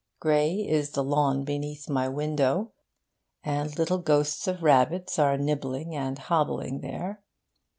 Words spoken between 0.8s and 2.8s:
the lawn beneath my window,